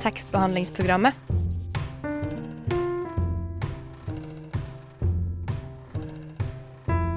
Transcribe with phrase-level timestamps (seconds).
[0.00, 1.14] tekstbehandlingsprogrammet.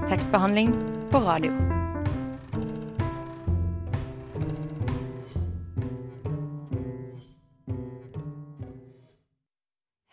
[0.10, 0.74] Tekstbehandling
[1.12, 1.52] på radio.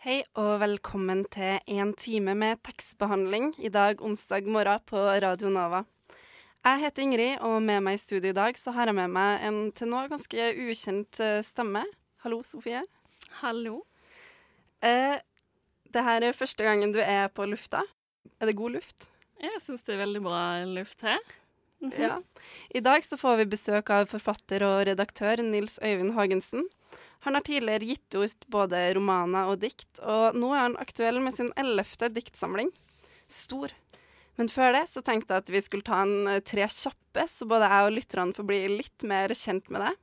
[0.01, 5.83] Hei og velkommen til en time med tekstbehandling i dag onsdag morgen på Radio Nova.
[6.63, 9.43] Jeg heter Ingrid, og med meg i studio i dag så har jeg med meg
[9.47, 11.83] en til nå ganske ukjent eh, stemme.
[12.21, 12.83] Hallo, Sofie.
[13.41, 13.79] Hallo.
[14.85, 15.17] Eh,
[15.89, 17.81] det her er første gangen du er på lufta.
[18.37, 19.07] Er det god luft?
[19.41, 21.17] Jeg syns det er veldig bra luft her.
[21.81, 21.95] Mhm.
[21.97, 22.19] Ja.
[22.77, 26.67] I dag så får vi besøk av forfatter og redaktør Nils Øyvind Haagensen.
[27.25, 31.33] Han har tidligere gitt ut både romaner og dikt, og nå er han aktuell med
[31.33, 32.69] sin ellevte diktsamling.
[33.27, 33.73] Stor.
[34.37, 37.49] Men før det så tenkte jeg at vi skulle ta en eh, tre kjappe, så
[37.49, 39.97] både jeg og lytterne får bli litt mer kjent med deg.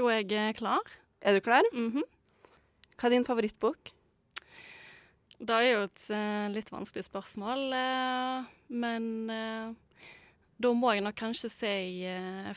[0.00, 0.80] Jo, jeg er klar.
[1.20, 1.64] Er du klar?
[1.72, 2.02] Mhm.
[2.96, 3.92] Hva er din favorittbok?
[5.40, 9.70] Det er jo et eh, litt vanskelig spørsmål, eh, men eh,
[10.60, 11.74] da må jeg nok kanskje si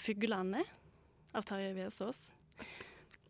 [0.04, 0.66] 'Fuglene'
[1.34, 2.32] av Terje Vesaas.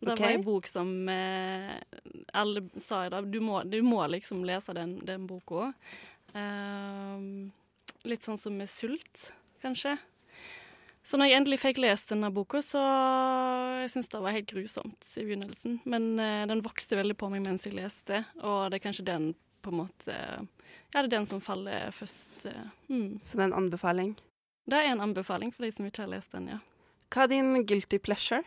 [0.02, 3.30] Det var en bok som alle sa i dag.
[3.32, 3.40] Du
[3.70, 5.72] du må liksom lese den, den boka.
[8.04, 9.98] Litt sånn som med sult, kanskje.
[11.04, 12.82] Så når jeg endelig fikk lest denne boka, så
[13.84, 15.80] jeg syntes det var helt grusomt i begynnelsen.
[15.90, 19.32] Men eh, den vokste veldig på meg mens jeg leste, og det er kanskje den
[19.64, 20.14] på en måte
[20.94, 22.34] Ja, det er den som faller først.
[22.90, 23.20] mm.
[23.24, 24.16] Så det er en anbefaling.
[24.70, 26.60] Det er en anbefaling for de som ikke har lest den, ja.
[27.14, 28.44] Hva er din guilty pleasure?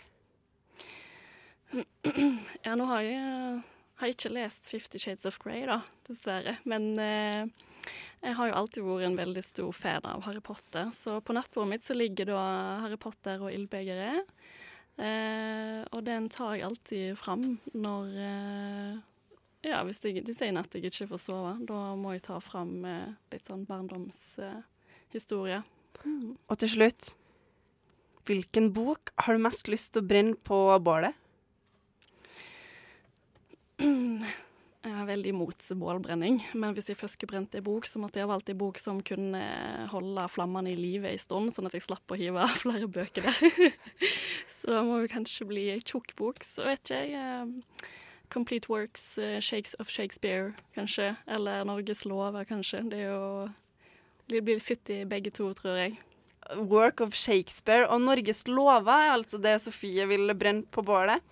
[2.67, 3.63] Ja, nå har jeg,
[3.99, 6.57] har jeg ikke lest Fifty Shades of Grey, da, dessverre.
[6.69, 7.47] Men eh,
[8.23, 10.91] jeg har jo alltid vært en veldig stor fan av Harry Potter.
[10.97, 12.41] Så på nattbordet mitt så ligger da
[12.85, 14.31] Harry Potter og Ildbegeret.
[14.97, 18.95] Eh, og den tar jeg alltid fram når eh,
[19.67, 22.23] Ja, hvis, jeg, hvis det er i natt jeg ikke får sove, da må jeg
[22.29, 25.61] ta fram eh, litt sånn barndomshistorie.
[26.07, 26.37] Mm.
[26.39, 27.13] Og til slutt,
[28.31, 31.13] hvilken bok har du mest lyst til å brenne på bålet?
[34.87, 38.21] Jeg er veldig imot bålbrenning, men hvis jeg først skulle brent ei bok, så måtte
[38.21, 39.41] jeg ha valgt ei bok som kunne
[39.91, 43.73] holde flammene i live en stund, sånn at jeg slapp å hive flere bøker der.
[44.57, 47.19] så da må det kanskje bli ei tjukk bok, så vet ikke jeg.
[47.19, 47.91] eh,
[48.31, 51.17] Complete Works, eh, Shakes of Shakespeare, kanskje.
[51.27, 52.85] Eller Norges lover, kanskje.
[52.91, 53.51] Det er jo
[54.29, 55.99] Det blir fytt i begge to, tror jeg.
[56.57, 61.23] Work of Shakespeare og Norges lover er altså det Sofie vil brenne på bålet.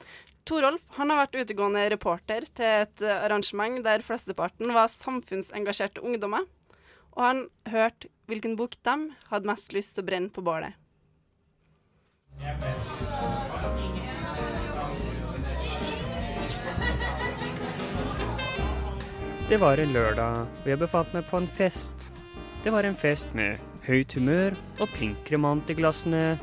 [0.44, 6.44] Torolf han har vært utegående reporter til et eh, arrangement der flesteparten var samfunnsengasjerte ungdommer.
[7.16, 7.38] Og han
[7.72, 8.96] hørte hvilken bok de
[9.30, 10.76] hadde mest lyst til å brenne på bålet.
[19.48, 22.10] Det var en lørdag, og jeg befant meg på en fest.
[22.64, 26.36] Det var en fest med høyt humør og pink kremant i glassene.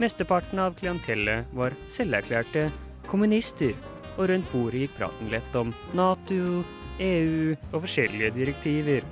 [0.00, 2.70] Mesteparten av klientellet var selverklærte
[3.08, 3.74] kommunister,
[4.16, 6.62] og rundt bordet gikk praten lett om Nato,
[7.02, 9.06] EU og forskjellige direktiver.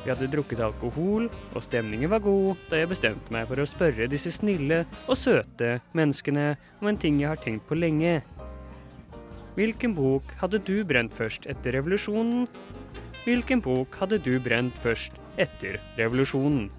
[0.00, 4.08] Vi hadde drukket alkohol, og stemningen var god da jeg bestemte meg for å spørre
[4.08, 8.20] disse snille og søte menneskene om en ting jeg har tenkt på lenge.
[9.58, 12.46] Hvilken bok hadde du brent først etter revolusjonen?
[13.26, 16.70] Hvilken bok hadde du brent først etter revolusjonen?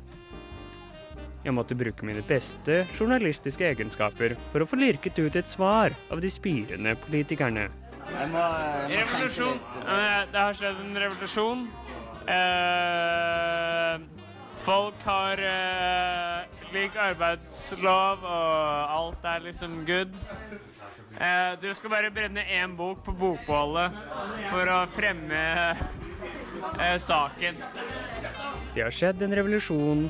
[1.43, 6.21] Jeg måtte bruke mine beste journalistiske egenskaper for å få lirket ut et svar av
[6.21, 7.67] de spirende politikerne.
[8.11, 9.57] Revolusjon.
[9.81, 11.67] Eh, Det har skjedd en revolusjon.
[12.27, 14.01] Eh,
[14.61, 20.13] folk har eh, lik arbeidslov, og alt er liksom good.
[21.19, 23.97] Eh, du skal bare brenne én bok på bokbålet
[24.49, 25.41] for å fremme
[26.79, 27.57] eh, saken.
[28.75, 30.05] Det har skjedd en revolusjon,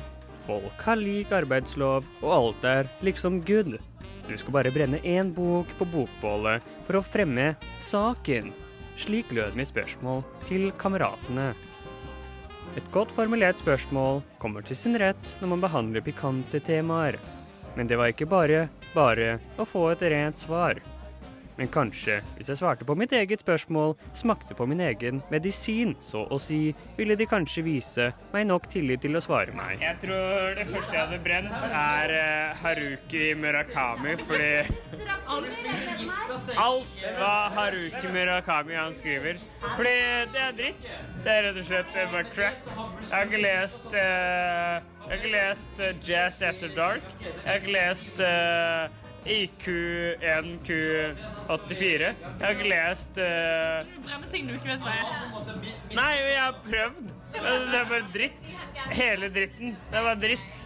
[0.46, 3.78] folk har lik arbeidslov, og alt er liksom good.
[4.28, 7.52] Du skal bare brenne én bok på bokbålet for å fremme
[7.82, 8.52] saken.
[9.00, 11.52] Slik lød mitt spørsmål til kameratene.
[12.76, 17.18] Et godt formulert spørsmål kommer til sin rett når man behandler pikante temaer.
[17.76, 20.80] Men det var ikke bare bare å få et rent svar.
[21.62, 26.24] Men kanskje, hvis jeg svarte på mitt eget spørsmål, smakte på min egen medisin, så
[26.26, 29.76] å si, ville de kanskje vise meg nok tillit til å svare meg.
[29.78, 34.48] Jeg tror det første jeg hadde brent, er eh, Haruki Murakami, fordi
[36.64, 39.38] alt hva Haruki Murakami han skriver.
[39.62, 39.94] Fordi
[40.34, 40.96] det er dritt.
[41.22, 42.66] Det er rett og slett bare crap.
[43.06, 47.06] Jeg har ikke lest uh, Jeg har ikke lest uh, Jazz After Dark.
[47.22, 52.02] Jeg har ikke lest eh, IQ1, Q84.
[52.02, 54.22] Jeg har ikke lest uh...
[54.32, 55.66] Ting du ikke vet hva er.
[55.94, 57.10] Nei, jeg har prøvd.
[57.32, 58.54] Det er bare dritt.
[58.90, 59.76] Hele dritten.
[59.90, 60.62] Det er bare dritt.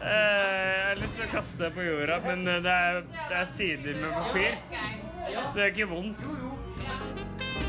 [0.00, 3.50] Uh, jeg har lyst til å kaste det på jorda, men det er, det er
[3.52, 4.56] sider med papir.
[5.28, 7.68] Så det er ikke vondt.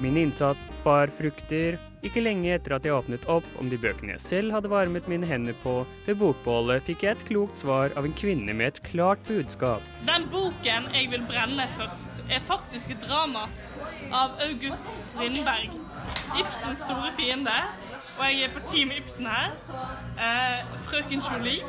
[0.00, 1.78] Min innsats bar frukter.
[2.04, 5.26] Ikke lenge etter at jeg åpnet opp om de bøkene jeg selv hadde varmet mine
[5.26, 9.22] hender på ved bokbålet, fikk jeg et klokt svar av en kvinne med et klart
[9.26, 9.82] budskap.
[10.06, 13.48] Den boken jeg vil brenne først, er faktisk et drama
[14.12, 14.86] av August
[15.18, 15.74] Lindberg.
[16.36, 17.56] Ibsens store fiende.
[18.18, 19.50] Og jeg er på Team Ibsen her.
[20.26, 21.62] Eh, Frøken Jolie.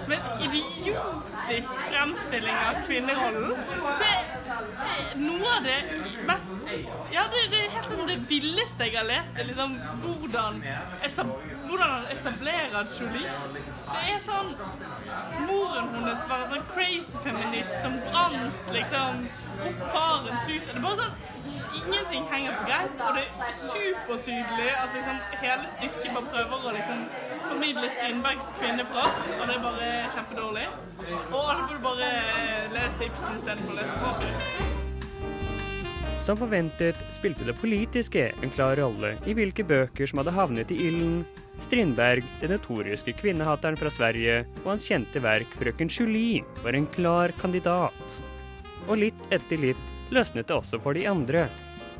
[0.00, 3.54] Som er en idiotisk fremstilling av kvinnerollen.
[4.00, 5.78] Det er noe av det
[6.26, 6.50] mest
[7.14, 9.34] Ja, det, det er helt sånn det villeste jeg har lest.
[9.36, 10.60] Det er liksom hvordan,
[11.06, 11.32] etab,
[11.68, 13.38] hvordan han etablerer Jolie.
[13.90, 14.54] Det er sånn
[15.46, 16.89] Moren hennes var sånn crazy
[17.24, 19.26] feminist som brant liksom
[19.68, 20.64] opp farens hus.
[20.66, 21.14] Det er bare sånn
[21.80, 26.72] Ingenting henger på greip, og det er supertydelig at liksom hele stykket bare prøver å
[26.76, 27.04] liksom
[27.46, 30.66] formidle Strindbergs kvinneprat, og det er bare kjempedårlig.
[31.30, 32.10] Og alle burde bare
[32.74, 34.78] lese Ibsen istedenfor å lese Strindberg.
[36.20, 40.82] Som forventet spilte det politiske en klar rolle i hvilke bøker som hadde havnet i
[40.90, 41.22] ilden.
[41.60, 47.32] Strindberg, den notoriske kvinnehateren fra Sverige, og hans kjente verk 'Frøken Julie' var en klar
[47.40, 48.20] kandidat.
[48.88, 51.48] Og litt etter litt løsnet det også for de andre.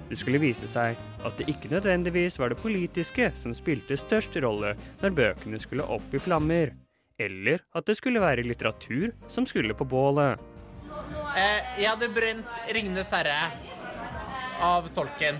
[0.08, 4.74] Det skulle vise seg at det ikke nødvendigvis var det politiske som spilte størst rolle
[5.02, 6.72] når bøkene skulle opp i flammer,
[7.20, 10.40] eller at det skulle være litteratur som skulle på bålet.
[11.36, 13.52] Eh, jeg hadde brent 'Ringenes herre'
[14.60, 15.38] av tolken.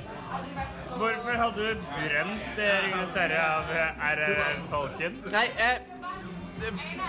[1.00, 3.70] Hvorfor hadde du brent eh, 'Ringenes herre' av
[4.14, 4.58] R.R.
[4.70, 5.16] Tolkien?
[5.32, 5.78] Nei, eh,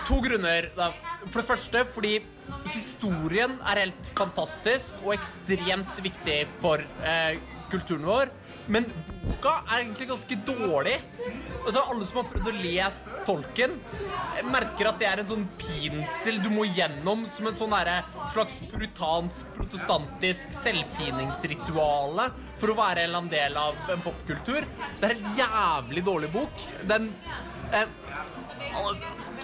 [0.07, 0.69] to grunner.
[0.77, 0.91] Da.
[1.27, 2.13] For det første fordi
[2.71, 7.37] historien er helt fantastisk og ekstremt viktig for eh,
[7.71, 8.31] kulturen vår.
[8.67, 8.85] Men
[9.21, 10.97] boka er egentlig ganske dårlig.
[11.65, 13.77] Altså, Alle som har prøvd å lese tolken,
[14.49, 17.75] merker at det er en sånn pinsel du må gjennom som en sånn
[18.33, 22.29] slags puritansk, protestantisk selvpiningsrituale
[22.61, 24.67] for å være en eller annen del av en popkultur.
[24.99, 26.65] Det er en jævlig dårlig bok.
[26.89, 27.09] Den
[27.73, 27.87] eh,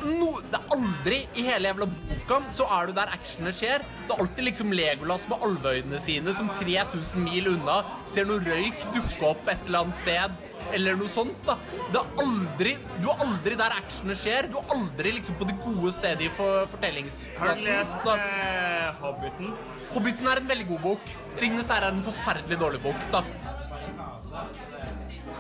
[0.06, 3.86] no, det er aldri i hele jævla boka så er du der actionene skjer.
[4.08, 7.80] Det er alltid liksom Legolas med alveøynene sine som 3000 mil unna
[8.10, 10.44] ser noe røyk dukke opp et eller annet sted.
[10.76, 11.38] Eller noe sånt.
[11.48, 11.56] da
[11.94, 14.50] det er aldri, Du er aldri der actionene skjer.
[14.52, 17.40] Du er aldri liksom på det gode stedet i for, fortellingsplassen.
[17.40, 19.54] Har du lest eh, Hobbiten?
[19.94, 21.14] Hobbiten er en veldig god bok.
[21.38, 23.12] 'Ringenes herre' er en forferdelig dårlig bok.
[23.14, 23.24] da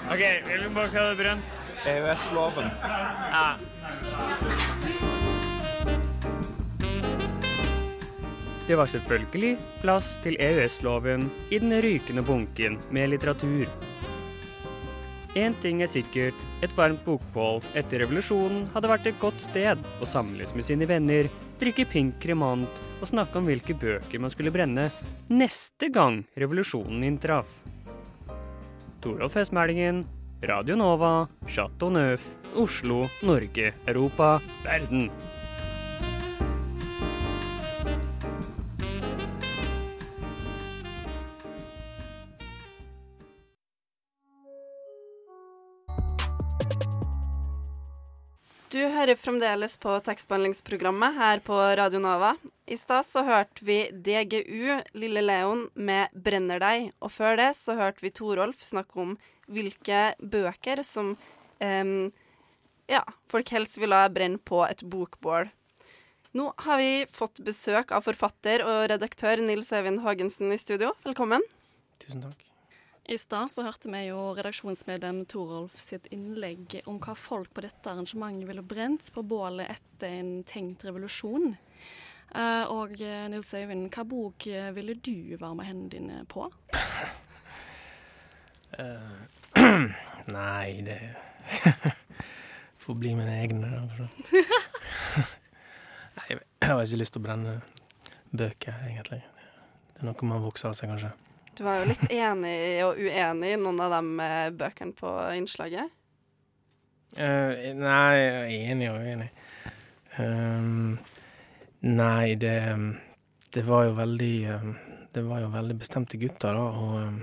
[0.07, 1.55] OK, hvilken bok hadde du brent?
[1.83, 2.69] EØS-loven.
[3.33, 3.47] Ja.
[8.67, 13.69] Det var selvfølgelig plass til EØS-loven i den rykende bunken med litteratur.
[15.37, 16.35] Én ting er sikkert,
[16.65, 21.29] et varmt bokbål etter revolusjonen hadde vært et godt sted å samles med sine venner,
[21.61, 24.89] drikke pink kremant og snakke om hvilke bøker man skulle brenne
[25.31, 27.59] neste gang revolusjonen inntraff.
[28.99, 30.03] Torolf Høstmælingen,
[30.41, 35.09] Radio Nova, Chateau Neuf, Oslo, Norge, Europa, verden.
[48.69, 52.35] Du hører fremdeles på tekstbehandlingsprogrammet her på Radio Nova.
[52.67, 56.89] I stad så hørte vi DGU, Lille Leon, med 'Brenner deg'.
[56.99, 59.13] Og før det så hørte vi Torolf snakke om
[59.47, 61.13] hvilke bøker som
[61.63, 62.11] um,
[62.91, 65.47] ja, folk helst vil ha brenne på et bokbål.
[66.35, 70.91] Nå har vi fått besøk av forfatter og redaktør Nils Øyvind Hagensen i studio.
[71.07, 71.41] Velkommen.
[72.03, 72.43] Tusen takk.
[73.07, 77.87] I stad så hørte vi jo redaksjonsmedlem Torolf sitt innlegg om hva folk på dette
[77.87, 81.55] arrangementet ville brent på bålet etter en tenkt revolusjon.
[82.35, 86.49] Eh, og eh, Nils Øyvind, hva bok eh, ville du varme hendene dine på?
[88.77, 89.15] Uh,
[90.37, 90.99] nei, det
[92.83, 94.09] får bli mine egne, da.
[96.19, 97.55] nei, jeg har ikke lyst til å brenne
[98.35, 99.23] bøker, egentlig.
[99.95, 101.15] Det er noe man vokser av seg, kanskje.
[101.57, 105.93] Du var jo litt enig og uenig i noen av de bøkene på innslaget.
[107.15, 109.29] Uh, nei, jeg er enig og uenig.
[110.19, 110.97] Um,
[111.85, 112.57] nei, det,
[113.53, 114.75] det var jo veldig um,
[115.13, 117.19] Det var jo veldig bestemte gutter, da, og um,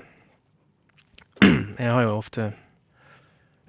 [1.82, 2.52] Jeg har jo ofte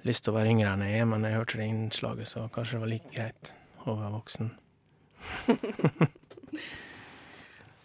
[0.06, 2.76] lyst til å være yngre enn jeg er, men jeg hørte det innslaget, så kanskje
[2.76, 3.52] det var like greit
[3.86, 4.52] å være voksen.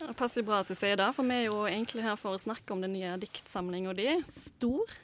[0.01, 2.41] Det passer bra at du sier det, for vi er jo egentlig her for å
[2.41, 4.95] snakke om den nye diktsamlinga di, 'Stor'.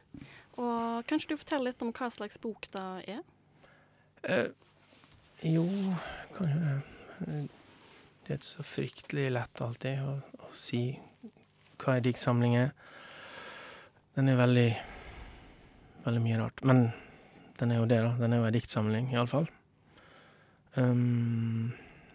[0.58, 3.22] Og Kanskje du forteller litt om hva slags bok det er?
[4.26, 4.50] Eh,
[5.46, 5.68] jo,
[6.34, 6.78] kan jo det.
[8.28, 10.82] Det er ikke så fryktelig lett alltid å, å si
[11.80, 12.72] hva en diktsamling er.
[14.18, 14.70] Den er veldig
[16.08, 16.64] veldig mye rart.
[16.64, 16.90] Men
[17.60, 18.14] den er jo det, da.
[18.20, 19.48] Den er jo ei diktsamling, iallfall.
[20.78, 21.74] Um,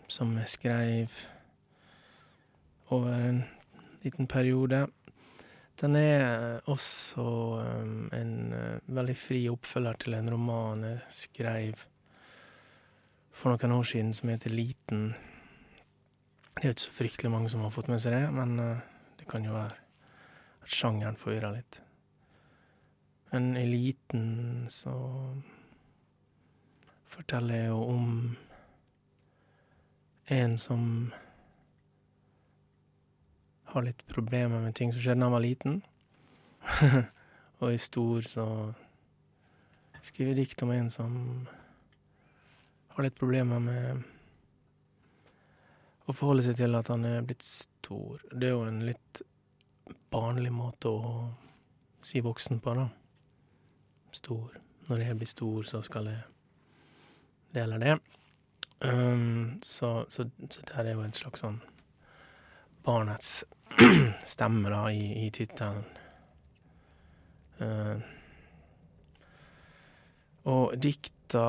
[0.09, 1.16] som jeg skreiv
[2.92, 3.42] over en
[4.04, 4.87] liten periode.
[5.81, 7.25] Den er også
[7.64, 11.85] um, en uh, veldig fri oppfølger til en roman jeg skreiv
[13.33, 15.14] for noen år siden som heter Liten.
[16.55, 18.83] Det er jo ikke så fryktelig mange som har fått med seg det, men uh,
[19.19, 19.79] det kan jo være
[20.63, 21.81] at sjangeren forvirrer litt.
[23.33, 24.93] Men i Liten så
[27.09, 28.37] forteller jeg jo om
[30.33, 30.85] en som
[33.73, 35.81] har litt problemer med ting som skjedde da han var liten.
[37.61, 38.47] og i Stor så
[40.03, 41.15] skriver jeg dikt om en som
[42.93, 44.03] har litt problemer med
[46.12, 48.21] å forholde seg til at han er blitt stor.
[48.31, 49.23] Det er jo en litt
[50.12, 51.12] barnlig måte å
[52.04, 52.88] si voksen på, da.
[54.12, 54.59] Stor.
[54.90, 56.23] Når jeg blir stor, så skal jeg
[57.52, 57.99] det eller det.
[58.83, 61.61] Um, så, så, så der er jo en slags sånn
[62.83, 63.45] barnets
[64.35, 65.85] stemme, da, i, i tittelen.
[67.62, 68.02] Uh,
[70.50, 71.47] og dikta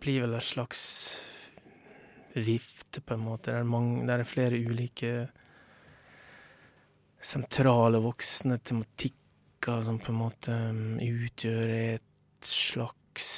[0.00, 0.80] blir vel et slags
[2.34, 3.50] vifte, på en måte.
[3.52, 5.12] Det er, mange, det er flere ulike
[7.24, 13.28] sentrale voksne tematikker som på en måte um, utgjør et slags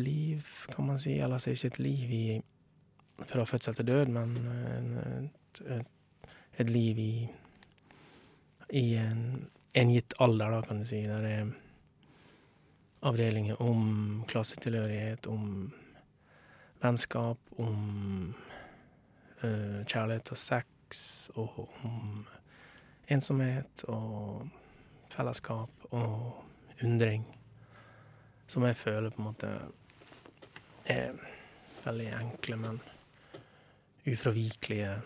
[0.00, 1.18] liv, kan man si.
[1.18, 2.24] Eller altså ikke et liv i,
[3.28, 4.36] fra fødsel til død, men
[5.22, 7.12] et, et, et liv i,
[8.80, 11.04] i en, en, gitt alder, da, kan du si.
[11.06, 11.52] Der er
[13.02, 15.72] avdelinger om klassetilhørighet, om
[16.82, 18.34] vennskap, om
[19.44, 21.02] uh, kjærlighet og sex,
[21.34, 22.26] og om
[23.12, 24.48] ensomhet og
[25.12, 26.44] fellesskap og
[26.82, 27.24] undring.
[28.46, 29.52] Som jeg føler på en måte
[30.90, 31.16] er
[31.84, 32.80] veldig enkle, men
[34.06, 34.96] ufravikelige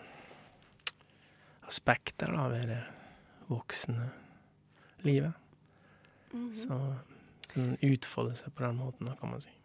[1.67, 2.81] aspekter da, ved det
[3.47, 4.09] voksne
[5.05, 5.33] livet.
[6.33, 6.67] Mm -hmm.
[6.67, 6.95] Så
[7.55, 9.56] den utfolder seg på den måten, da, kan man si.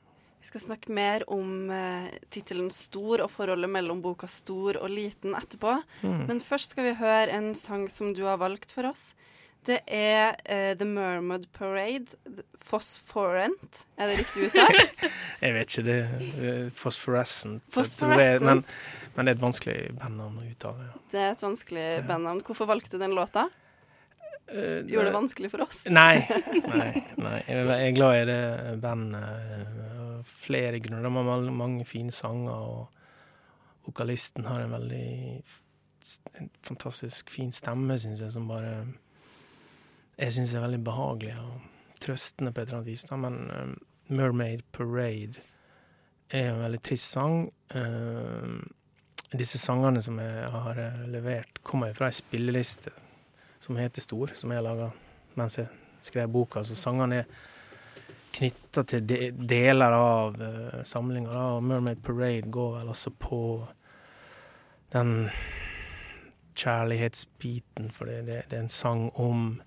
[0.43, 5.37] Vi skal snakke mer om eh, tittelen 'Stor' og forholdet mellom boka 'Stor' og 'Liten'
[5.39, 5.77] etterpå.
[6.03, 6.25] Mm.
[6.27, 9.13] Men først skal vi høre en sang som du har valgt for oss.
[9.63, 12.19] Det er eh, The Mermaid Parade.
[12.59, 15.07] Phosphorent, er det riktig uttalt?
[15.45, 15.87] jeg vet ikke.
[15.87, 17.63] Det er Phosphorescent.
[17.71, 18.43] Phosphorescent.
[18.43, 18.65] Men,
[19.15, 20.91] men, det er et vanskelig bandnavn å uttale.
[20.91, 21.03] Ja.
[21.15, 22.05] Det er et vanskelig ja.
[22.11, 22.43] bandnavn.
[22.43, 23.47] Hvorfor valgte du den låta?
[24.51, 25.85] Uh, Gjorde det vanskelig for oss?
[25.87, 26.27] nei,
[26.75, 27.39] nei, nei.
[27.47, 28.43] Jeg er glad i det
[28.83, 31.05] bandet av flere grunner.
[31.05, 35.43] De har mange, fine sanger, og vokalisten har en veldig
[36.35, 38.73] en fantastisk fin stemme, syns jeg, som bare
[40.19, 41.61] jeg syns er veldig behagelig og
[42.03, 43.05] trøstende på et eller annet vis.
[43.09, 43.17] Da.
[43.17, 43.77] Men um,
[44.09, 45.41] 'Mermaid Parade'
[46.31, 47.53] er en veldig trist sang.
[47.75, 48.59] Uh,
[49.33, 52.93] disse sangene som jeg har uh, levert, kommer fra ei spilleliste
[53.63, 54.91] som heter Stor, som jeg laga
[55.39, 55.69] mens jeg
[56.01, 56.63] skrev boka.
[56.63, 57.25] Så sangene er
[58.33, 61.33] knytta til de deler av uh, samlinga.
[61.57, 63.43] Og 'Mermaid Parade' går vel også på
[64.93, 65.31] den
[66.55, 69.63] kjærlighetsbiten, for det, det, det er en sang om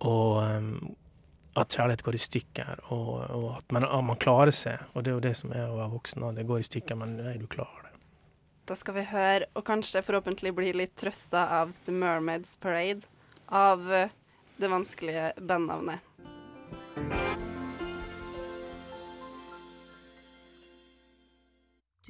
[0.00, 0.96] og um,
[1.58, 4.80] at kjærlighet går i stykker, og, og at, man, at, man, klarer seg.
[4.94, 6.28] Og det er jo det som er å være voksen.
[6.36, 7.94] Det går i stykker, men nei, du klarer det.
[8.70, 13.10] Da skal vi høre, og kanskje forhåpentlig bli litt trøsta av The Mermaids Parade,
[13.46, 14.06] av uh,
[14.62, 16.06] det vanskelige bandnavnet.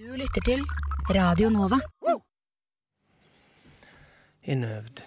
[0.00, 0.62] Du lytter til
[1.12, 1.76] Radio Nova.
[4.42, 5.02] Innøvd.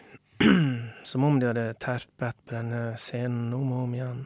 [1.04, 4.20] Som om de hadde terpet på denne scenen om og om igjen.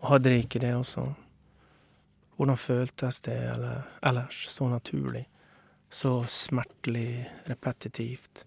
[0.00, 1.04] Og hadde de ikke det også?
[2.34, 5.22] Hvordan føltes det eller, ellers så naturlig?
[5.90, 8.42] Så smertelig repetitivt?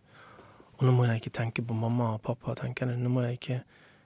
[0.73, 2.99] Og nå må jeg ikke tenke på mamma og pappa, tenker jeg.
[2.99, 3.61] Nå må jeg ikke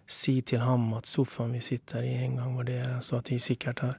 [0.05, 3.41] si til ham at sofaen vi sitter i en gang var deres, og at de
[3.49, 3.97] sikkert har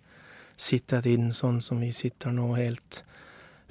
[0.56, 3.02] sittet i den sånn som vi sitter nå, helt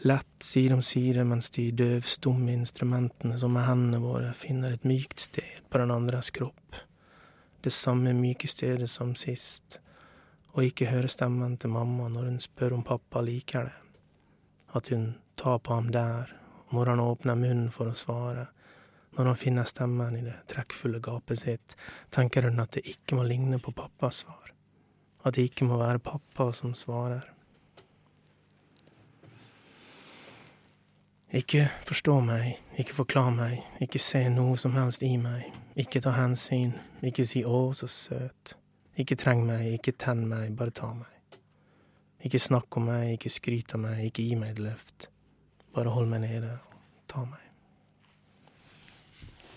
[0.01, 5.19] lett side om side mens de døvstumme instrumentene som med hendene våre finner et mykt
[5.21, 6.81] sted på den andres kropp.
[7.61, 9.79] Det samme myke stedet som sist,
[10.51, 13.77] og ikke høre stemmen til mamma når hun spør om pappa liker det.
[14.73, 16.33] At hun tar på ham der
[16.71, 18.45] og når han åpner munnen for å svare,
[19.17, 21.75] når han finner stemmen i det trekkfulle gapet sitt,
[22.15, 24.50] tenker hun at det ikke må ligne på pappas svar,
[25.23, 27.27] at det ikke må være pappa som svarer.
[31.31, 35.45] Ikke forstå meg, ikke forklar meg, ikke se noe som helst i meg,
[35.79, 36.73] ikke ta hensyn,
[37.07, 38.55] ikke si å, så søt,
[38.99, 41.07] ikke treng meg, ikke tenn meg, bare ta meg.
[42.21, 45.07] Ikke snakk om meg, ikke skryt av meg, ikke gi meg et løft.
[45.71, 47.47] Bare hold meg nede og ta meg.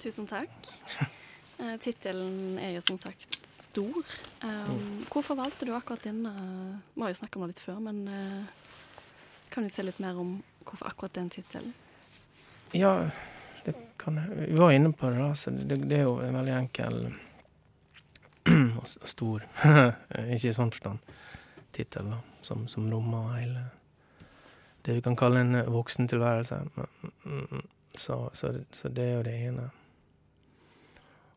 [0.04, 0.73] Tusen takk.
[1.58, 4.02] Eh, Tittelen er jo som sagt stor.
[4.42, 6.32] Um, hvorfor valgte du akkurat denne?
[6.94, 8.80] Vi har jo snakket om det litt før, men uh,
[9.54, 11.75] kan du si litt mer om hvorfor akkurat den tittelen?
[12.75, 13.11] Ja,
[13.64, 15.30] det kan jeg Vi var inne på det, da.
[15.38, 17.00] Så det, det er jo en veldig enkel
[18.80, 19.46] og stor,
[20.34, 21.14] ikke i sånn forstand,
[21.73, 22.20] tittel, da.
[22.44, 23.62] Som, som rommer hele
[24.84, 26.58] det vi kan kalle en eh, voksentilværelse.
[27.25, 27.62] Mm,
[27.96, 29.68] Så, så, så det er jo det ene.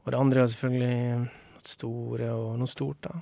[0.08, 3.18] Og det andre er selvfølgelig at store og noe stort, da.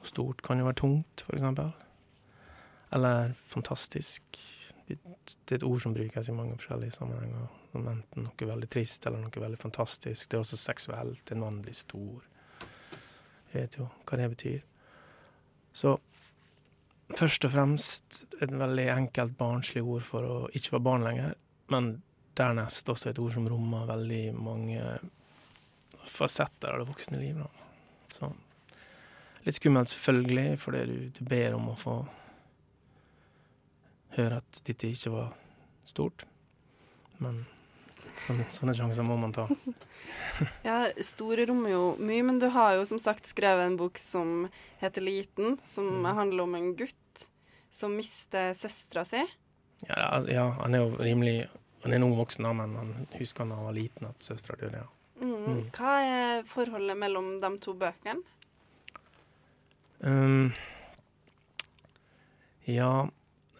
[0.00, 1.68] Noe stort kan jo være tungt, for eksempel.
[2.96, 4.40] Eller fantastisk.
[4.88, 7.52] Det, det er et ord som brukes i mange forskjellige sammenhenger.
[7.68, 10.24] Som enten noe veldig trist eller noe veldig fantastisk.
[10.24, 11.36] Det er også seksuelt.
[11.36, 12.24] En mann blir stor.
[13.52, 14.66] Jeg vet jo hva det betyr.
[15.76, 15.98] Så
[17.12, 21.40] først og fremst et veldig enkelt barnslig ord for å ikke være barn lenger.
[21.68, 21.98] Men
[22.40, 24.94] dernest også et ord som rommer veldig mange
[26.08, 27.42] fasetter av det voksne livet.
[27.44, 27.68] da.
[28.12, 28.32] Så
[29.44, 31.96] litt skummelt selvfølgelig, fordi du, du ber om å få
[34.16, 35.32] høre at dette ikke var
[35.88, 36.24] stort.
[37.22, 37.44] Men
[38.24, 39.48] sånne, sånne sjanser må man ta.
[40.66, 44.46] Ja, Store rommer jo mye, men du har jo som sagt skrevet en bok som
[44.80, 47.26] heter Liten, som handler om en gutt
[47.72, 49.20] som mister søstera si.
[49.86, 51.36] Ja, er- ja, han er jo rimelig
[51.82, 54.82] Han er en ung voksen, men han husker da han var liten at søstera døde.
[54.84, 54.88] Ja.
[55.42, 55.64] Mm.
[55.74, 58.20] Hva er forholdet mellom de to bøkene?
[60.02, 60.50] Um,
[62.66, 63.06] ja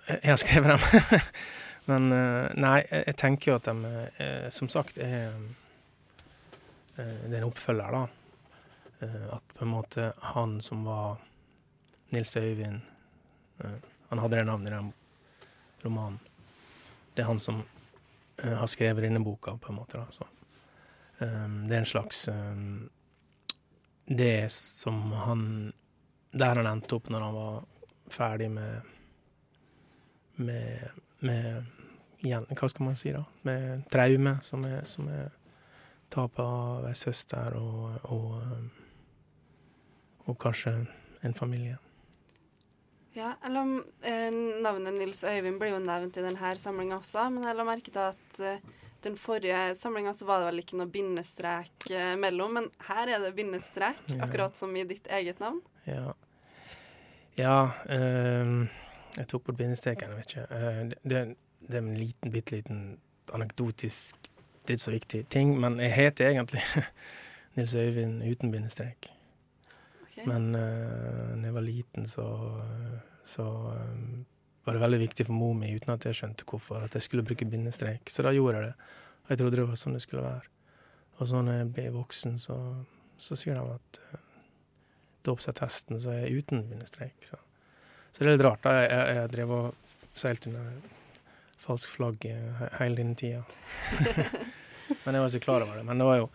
[0.08, 1.20] Jeg har skrevet dem.
[1.90, 3.92] Men eh, nei, jeg, tenker jo at de
[4.22, 5.32] eh, som sagt er
[6.96, 8.04] eh, Det er en oppfølger, da.
[9.34, 11.16] At på en måte han som var
[12.14, 12.84] Nils Øyvind
[14.12, 14.92] Han hadde det navnet i den
[15.82, 16.20] romanen.
[17.14, 17.64] Det er han som
[18.38, 19.98] har skrevet denne boka, på en måte.
[19.98, 20.26] da, så.
[21.22, 22.88] Um, det er en slags um,
[24.08, 25.72] Det som han
[26.32, 27.60] Der han endte opp når han var
[28.10, 28.88] ferdig med
[30.36, 30.88] Med,
[31.20, 31.62] med
[32.22, 33.22] Hva skal man si, da?
[33.46, 35.30] Med traume, som er, som er
[36.12, 38.68] tapet av ei søster og, og, um,
[40.28, 40.74] og kanskje
[41.22, 41.78] en familie.
[43.12, 44.32] Ja, eller eh,
[44.62, 48.06] Navnet Nils Øyvind blir jo nevnt i denne samlinga også, men jeg la merke til
[48.06, 48.70] at eh,
[49.02, 53.22] den forrige samlinga så var det vel ikke noe bindestrek eh, mellom, men her er
[53.24, 55.60] det bindestrek, akkurat som i ditt eget navn.
[55.88, 56.12] Ja,
[57.38, 57.56] ja
[57.90, 58.68] ehm,
[59.16, 60.46] Jeg tok bort bindestreken, jeg vet ikke.
[60.56, 61.22] Eh, det,
[61.60, 62.84] det, er en liten, bitte liten
[63.32, 64.30] anekdotisk,
[64.62, 66.62] det er ikke så viktig ting, men jeg heter egentlig
[67.56, 69.10] Nils Øyvind uten bindestrek.
[70.06, 70.24] Okay.
[70.28, 72.26] Men uh, da jeg var liten, så,
[73.24, 73.46] så
[74.64, 77.24] var det veldig viktig for mor mi, uten at jeg skjønte hvorfor, at jeg skulle
[77.26, 78.10] bruke bindestrek.
[78.10, 78.90] Så da gjorde jeg det.
[79.22, 80.50] Og jeg trodde det var sånn det skulle være.
[81.18, 82.58] Og så når jeg ble voksen, så,
[83.20, 84.20] så sier de at uh,
[85.26, 87.16] dåpsattesten så er jeg uten bindestrek.
[87.26, 87.38] Så.
[88.10, 88.62] så det er litt rart.
[88.64, 88.76] da.
[88.78, 90.72] Jeg, jeg, jeg drev og seilte under
[91.62, 93.42] falsk flagg eh, hele denne tida.
[95.04, 95.86] Men jeg var ikke klar over det.
[95.88, 96.28] Men det var jo,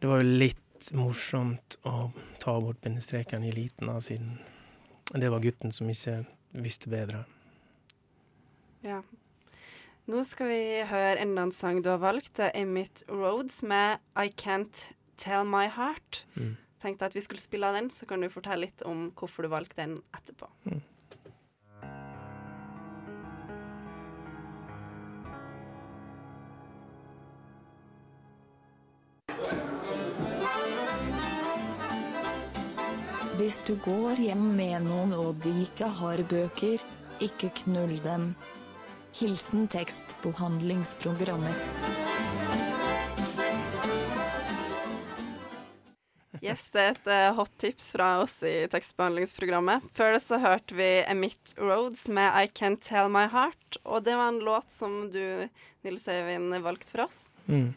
[0.00, 2.10] det var jo litt morsomt å
[2.42, 4.36] ta bort bindestreken i liten, da, siden
[5.12, 6.22] det var gutten som ikke
[6.52, 7.24] visste bedre.
[8.84, 9.00] Ja.
[10.10, 12.34] Nå skal vi høre enda en sang du har valgt.
[12.38, 14.88] Det er Emmett Rhodes med I Can't
[15.20, 16.24] Tell My Heart.
[16.34, 16.56] Mm.
[16.82, 19.78] Tenkte at vi skulle spille den, så kan du fortelle litt om hvorfor du valgte
[19.78, 20.50] den etterpå.
[33.42, 36.82] Hvis du går hjem med noen og de ikke har bøker,
[37.18, 38.28] ikke knull dem.
[39.18, 41.56] Hilsen tekstbehandlingsprogrammer.
[46.38, 49.90] Yes, det er et eh, hot tips fra oss i tekstbehandlingsprogrammet.
[49.98, 53.82] Før det så hørte vi Emit Rhodes med I Can't Tell My Heart.
[53.82, 55.48] Og det var en låt som du,
[55.82, 57.24] Nils Øyvind, valgte for oss.
[57.50, 57.72] Mm.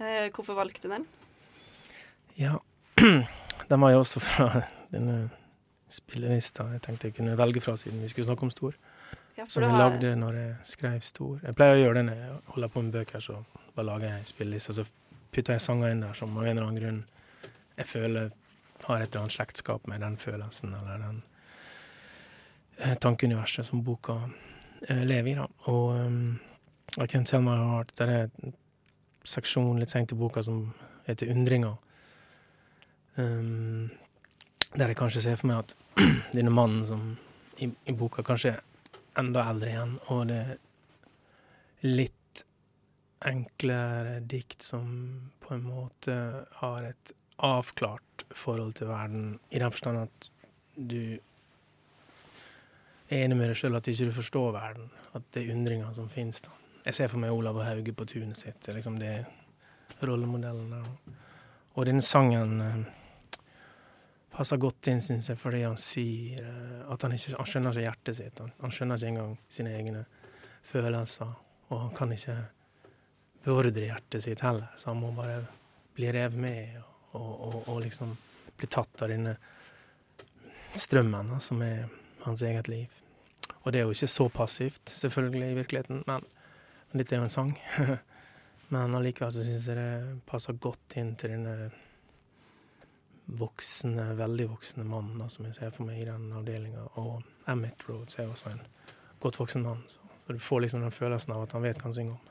[0.00, 1.08] Eh, hvorfor valgte du den?
[2.40, 2.56] Ja,
[3.68, 4.52] den var jo også fra
[4.92, 5.30] denne
[5.90, 8.74] spillelista jeg tenkte jeg kunne velge fra, siden vi skulle snakke om stor.
[9.38, 11.40] Ja, som jeg har- lagde når jeg skrev stor.
[11.42, 14.18] Jeg pleier å gjøre det når jeg holder på med bøker, så bare lager jeg
[14.44, 14.84] en så
[15.32, 17.04] putter jeg sanger inn der som av en eller annen grunn
[17.78, 18.30] jeg føler
[18.84, 21.22] har et eller annet slektskap med den følelsen eller den
[22.78, 24.16] eh, tankeuniverset som boka
[24.88, 25.34] eh, lever i.
[25.34, 25.46] da.
[25.72, 26.40] Og um,
[26.98, 28.54] I Can't Tell My Heart, der er en
[29.24, 30.72] seksjon litt seint i boka som
[31.06, 31.76] heter Undringer.
[33.16, 33.90] Um,
[34.74, 35.76] der jeg kanskje ser for meg at
[36.36, 37.06] denne mannen som
[37.60, 38.60] i, i boka kanskje er
[39.20, 40.58] enda eldre igjen, og det er
[41.86, 42.44] litt
[43.26, 44.86] enklere dikt som
[45.42, 46.14] på en måte
[46.60, 47.12] har et
[47.44, 50.30] avklart forhold til verden, i den forstand at
[50.76, 51.18] du
[53.10, 56.08] er enig med deg sjøl at ikke du forstår verden, at det er undringer som
[56.08, 56.40] finnes.
[56.44, 56.54] da.
[56.86, 59.14] Jeg ser for meg Olav og Hauge på tunet sitt, er liksom det
[60.06, 61.16] rollemodellen der.
[61.74, 62.99] Og denne sangen eh,
[64.40, 67.84] passer godt inn, syns jeg, fordi han sier eh, at han ikke han skjønner ikke
[67.84, 68.40] hjertet sitt.
[68.40, 70.04] Han, han skjønner ikke engang sine egne
[70.64, 71.34] følelser,
[71.68, 72.36] og han kan ikke
[73.44, 75.42] beordre hjertet sitt heller, så han må bare
[75.96, 78.14] bli revet med og, og, og liksom
[78.56, 79.36] bli tatt av denne
[80.72, 81.84] strømmen da, som er
[82.24, 82.96] hans eget liv.
[83.60, 86.24] Og det er jo ikke så passivt, selvfølgelig, i virkeligheten, men,
[86.88, 87.52] men dette er jo en sang.
[88.72, 91.72] men allikevel så syns jeg det passer godt inn til denne
[93.38, 96.86] voksne, veldig voksne mann da, som jeg ser for meg i den avdelinga.
[97.02, 98.64] Og Emmett Rhodes er også en
[99.20, 101.90] godt voksen mann, så, så du får liksom den følelsen av at han vet hva
[101.90, 102.26] han synger om.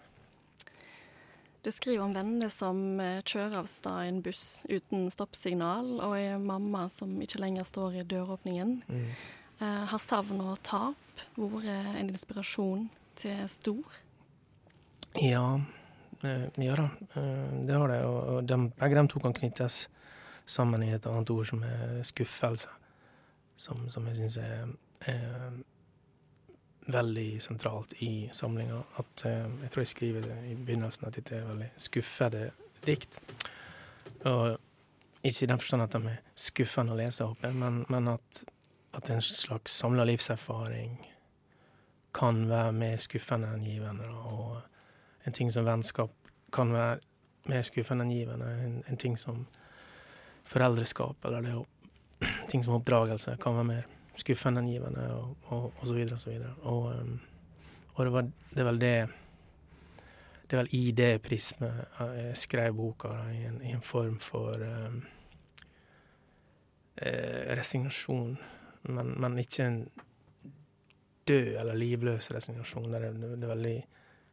[1.60, 6.46] Du skriver om vennene som eh, kjører av sted en buss uten stoppsignal, og en
[6.48, 8.78] mamma som ikke lenger står i døråpningen.
[8.88, 9.10] Mm.
[9.60, 11.68] Eh, har savn og tap vært
[12.00, 12.88] en inspirasjon
[13.20, 14.00] til stor?
[15.20, 15.60] Ja,
[16.24, 16.88] eh, ja da,
[17.20, 18.00] eh, det har det.
[18.08, 19.88] Og, og de, begge de to kan knyttes
[20.50, 22.70] sammen i et annet ord som er skuffelse.
[23.60, 24.70] Som, som jeg syns er,
[25.12, 25.58] er
[26.94, 28.80] veldig sentralt i samlinga.
[28.98, 32.52] At eh, Jeg tror jeg skriver det i begynnelsen at dette er veldig skuffede
[32.86, 33.20] dikt.
[34.26, 34.58] Og
[35.24, 38.44] ikke i den forstand at de er skuffende å lese, håper jeg, men, men at,
[38.96, 40.98] at en slags samla livserfaring
[42.16, 44.08] kan være mer skuffende enn givende.
[44.08, 46.16] Og en ting som vennskap
[46.56, 47.00] kan være
[47.52, 48.48] mer skuffende enn givende.
[48.66, 49.46] En, en ting som
[50.50, 51.64] foreldreskap eller det å,
[52.52, 53.88] ting som oppdragelse kan være mer
[54.20, 56.54] skuffende enn givende, og, og, og så videre og så videre.
[56.68, 57.14] Og, um,
[57.96, 58.94] og det, var, det er vel det
[60.50, 64.16] Det er vel i det prismet jeg skrev boka, da, i, en, i en form
[64.20, 65.04] for um,
[66.98, 68.34] eh, resignasjon,
[68.90, 69.84] men, men ikke en
[71.30, 72.90] død eller livløs resignasjon.
[72.90, 73.76] Det er, det er, veldig,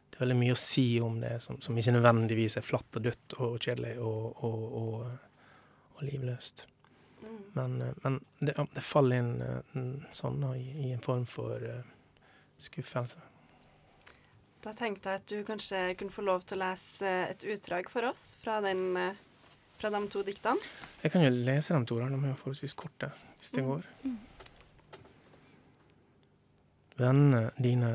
[0.08, 3.06] det er veldig mye å si om det som, som ikke nødvendigvis er flatt og
[3.10, 5.02] dødt og kjedelig og, og,
[5.96, 6.66] og, livløst.
[6.66, 6.66] livløst.
[7.56, 11.80] Men, eh, men det, det faller inn eh, sånn i, i en form for uh,
[12.60, 13.22] skuffelse.
[14.64, 18.08] Da tenkte jeg at du kanskje kunne få lov til å lese et utdrag for
[18.08, 18.96] oss fra, den,
[19.78, 20.58] fra de to diktene.
[21.04, 22.00] Jeg kan jo lese dem to.
[22.00, 23.86] De er jo forholdsvis korte, hvis det går.
[26.98, 27.92] Vennene dine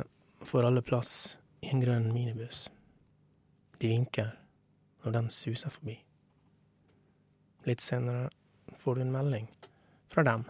[0.48, 2.70] får alle plass i en grønn minibuss.
[3.82, 4.32] De vinker
[5.04, 5.98] når den suser forbi.
[7.70, 8.30] Litt senere
[8.82, 9.48] får du en melding
[10.10, 10.46] fra dem.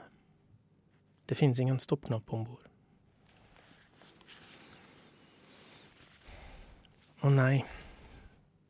[1.25, 2.67] Det fins ingen stoppknapp om bord.
[7.21, 7.61] Å nei,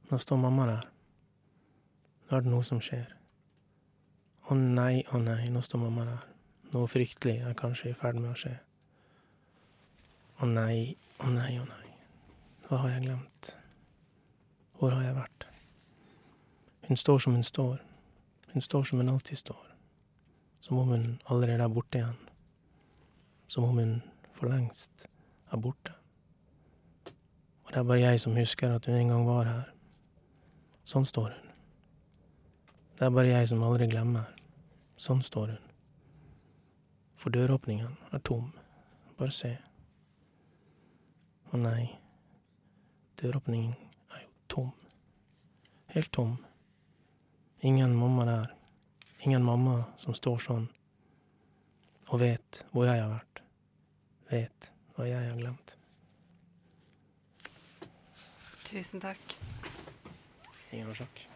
[0.10, 0.88] nå står mamma der.
[2.28, 3.08] Nå er det noe som skjer.
[4.52, 6.26] Å nei, å nei, nå står mamma der.
[6.74, 8.58] Noe fryktelig er kanskje i ferd med å skje.
[10.42, 11.94] Å nei, å nei, å nei.
[12.66, 13.54] Hva har jeg glemt?
[14.80, 15.48] Hvor har jeg vært?
[16.88, 17.80] Hun står som hun står.
[18.54, 19.76] Hun står som hun alltid står.
[20.60, 22.18] Som om hun allerede er borte igjen.
[23.48, 24.02] Som om hun
[24.34, 25.08] for lengst
[25.52, 25.94] er borte.
[27.64, 29.74] Og det er bare jeg som husker at hun en gang var her.
[30.84, 31.52] Sånn står hun.
[32.98, 34.28] Det er bare jeg som aldri glemmer.
[34.98, 35.72] Sånn står hun.
[37.16, 38.52] For døråpningen er tom.
[39.18, 39.56] Bare se.
[41.52, 41.90] Å nei,
[43.22, 43.76] døråpningen
[44.16, 44.72] er jo tom.
[45.96, 46.38] Helt tom.
[47.64, 48.54] Ingen mamma der.
[49.20, 50.70] Ingen mamma som står sånn
[52.12, 53.42] og vet hvor jeg har vært.
[54.32, 55.76] Vet hva jeg har glemt.
[58.66, 59.38] Tusen takk.
[60.72, 61.28] Ingen årsak.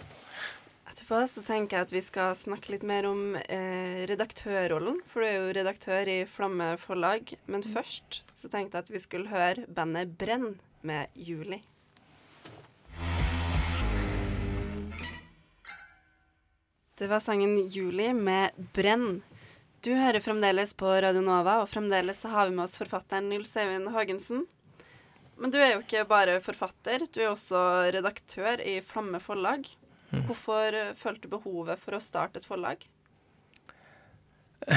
[0.90, 5.28] Etterpå så tenker jeg at vi skal snakke litt mer om eh, redaktørrollen, for du
[5.28, 7.36] er jo redaktør i Flamme forlag.
[7.52, 10.56] Men først så tenkte jeg at vi skulle høre bandet Brenn
[10.88, 11.62] med Juli.
[16.98, 19.22] Det var sangen 'Juli' med 'Brenn'.
[19.82, 23.52] Du hører fremdeles på Radio Nova, og fremdeles så har vi med oss forfatteren Nils
[23.60, 24.46] Eivind Hagensen.
[25.36, 29.68] Men du er jo ikke bare forfatter, du er også redaktør i Flamme forlag.
[30.14, 30.24] Mm.
[30.30, 32.88] Hvorfor følte du behovet for å starte et forlag?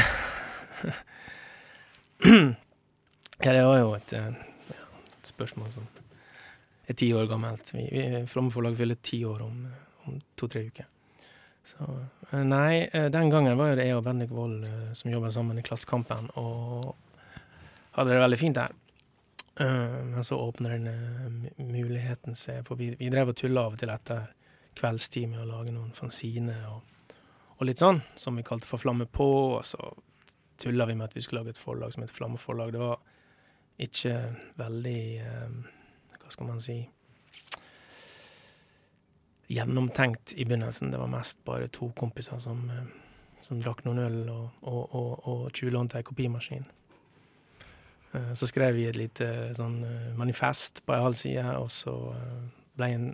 [3.39, 4.33] Ja, det var jo et, ja,
[4.75, 5.85] et spørsmål som
[6.91, 7.71] er ti år gammelt.
[7.71, 9.61] Vi, vi Flamme forlag fyller ti år om,
[10.11, 10.89] om to-tre uker.
[11.69, 15.31] Så, eh, nei, eh, den gangen var det jeg og Bendik Wold eh, som jobba
[15.35, 16.95] sammen i Klassekampen, og
[17.97, 18.77] hadde det veldig fint der.
[19.59, 23.91] Men så åpner den muligheten seg, for vi, vi drev og tulla av og til
[23.91, 24.29] etter
[24.79, 27.17] kveldstid med å lage noen fanziner og,
[27.57, 29.27] og litt sånn, som vi kalte for Flamme på,
[29.57, 29.89] og så
[30.63, 32.71] tulla vi med at vi skulle lage et forlag som het Flammeforlag.
[32.71, 33.03] Det var
[33.83, 34.15] ikke
[34.63, 35.03] veldig
[36.23, 36.79] Hva skal man si
[39.49, 40.91] Gjennomtenkt i begynnelsen.
[40.91, 42.89] Det var mest bare to kompiser som, eh,
[43.41, 46.67] som drakk noen øl og, og, og, og tjuvlånte ei kopimaskin.
[48.13, 51.95] Eh, Så skrev vi et lite sånn eh, manifest på ei halv side, og så
[52.77, 53.07] ble en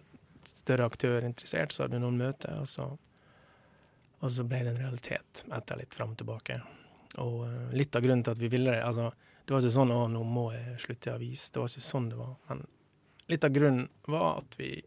[0.44, 2.88] større aktør interessert, så hadde vi noen møter, og så,
[4.20, 6.58] og så ble det en realitet etter litt fram og tilbake.
[7.22, 7.46] Og
[7.78, 9.12] litt av grunnen til at vi ville det altså,
[9.46, 11.50] Det var ikke sånn 'Å, nå må jeg slutte i avis'.
[11.52, 12.34] Det var ikke sånn det var.
[12.48, 12.66] Men
[13.28, 14.82] litt av grunnen var at vi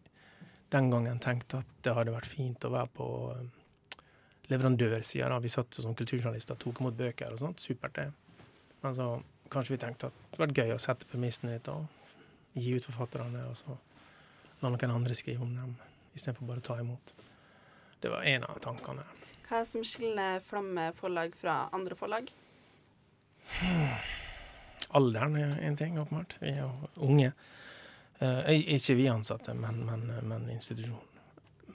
[0.73, 4.01] den gangen tenkte at det hadde vært fint å være på eh,
[4.51, 5.39] leverandørsida.
[5.43, 7.63] Vi satt som kulturjournalister og tok imot bøker og sånt.
[7.63, 8.09] Supert, det.
[8.83, 9.09] Men så
[9.51, 11.87] kanskje vi tenkte at det hadde vært gøy å sette premissene litt og
[12.57, 13.77] gi ut forfatterne, og så
[14.61, 15.75] la noen andre skrive om dem,
[16.17, 17.13] istedenfor bare å ta imot.
[18.01, 19.05] Det var en av tankene.
[19.47, 22.31] Hva er det som skiller Flamme forlag fra andre forlag?
[24.97, 26.37] Alderen er en ting, åpenbart.
[26.41, 26.71] Vi er jo
[27.07, 27.31] unge.
[28.19, 31.03] Eh, ikke vi ansatte, men, men, men institusjonen.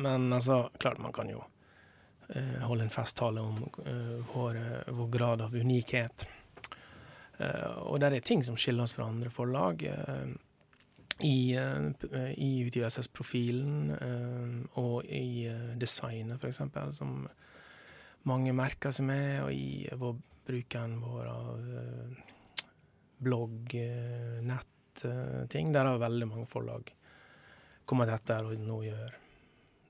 [0.02, 1.42] Men altså, klart man kan jo
[2.28, 4.58] eh, holde en festtale om eh, vår,
[4.90, 6.26] vår grad av unikhet.
[7.42, 9.80] Og der er ting som skiller oss fra andre forlag.
[11.26, 17.24] I, i utgivelsesprofilen eh, og i designet, eksempel, som
[18.30, 21.66] mange merker seg med, og i vår, bruken vår av
[23.22, 24.42] blogg, eh,
[24.92, 25.72] nett-ting.
[25.72, 26.94] Der har veldig mange forlag
[27.84, 29.14] kommet etter og nå gjør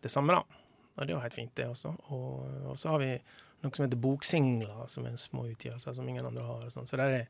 [0.03, 0.43] det samme, da.
[0.97, 1.95] Og det er jo helt fint, det også.
[2.11, 3.13] Og, og så har vi
[3.63, 6.65] noe som heter boksingler, som er små utgivelser som ingen andre har.
[6.67, 6.89] Og sånn.
[6.89, 7.29] så der er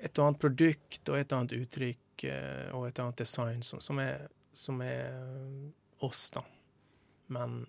[0.00, 3.82] et og annet produkt og et og annet uttrykk eh, og et annet design som,
[3.82, 5.10] som, er, som er
[6.06, 6.44] oss, da.
[7.34, 7.64] Men,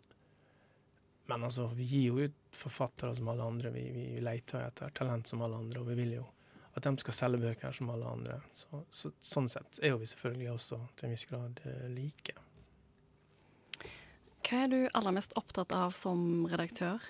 [1.29, 3.73] men altså, vi gir jo ut forfattere som alle andre.
[3.73, 6.27] Vi, vi leter etter talent som alle andre, og vi vil jo
[6.75, 8.39] at de skal selge bøker som alle andre.
[8.55, 12.37] Så, så, sånn sett er jo vi selvfølgelig også til en viss grad eh, like.
[14.41, 17.03] Hva er du aller mest opptatt av som redaktør?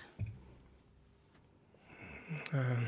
[2.52, 2.84] Uh,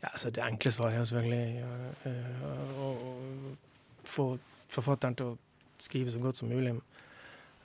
[0.00, 3.12] ja, altså det enkle svaret er selvfølgelig uh, uh, å å
[4.06, 4.26] få
[4.70, 5.38] forfatteren til å
[5.82, 6.74] skrive så godt som mulig.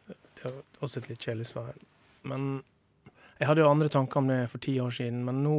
[0.08, 1.77] Det er også et litt kjedelig svar.
[2.27, 2.62] Men
[3.39, 5.56] jeg hadde jo andre tanker om det for ti år siden, men nå,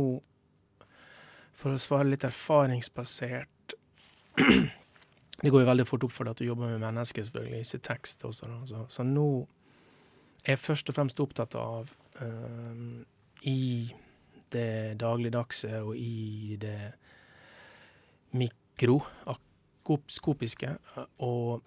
[1.59, 3.75] for å svare litt erfaringsbasert
[5.43, 7.67] Det går jo veldig fort opp for deg at du jobber med mennesker, selvfølgelig, i
[7.67, 8.47] sitt tekst også.
[8.47, 8.59] Da.
[8.69, 9.43] Så, så nå
[10.45, 13.03] er jeg først og fremst opptatt av um,
[13.51, 13.91] i
[14.55, 16.95] det dagligdagse og i det
[18.39, 20.71] mikroskopiske
[21.27, 21.61] å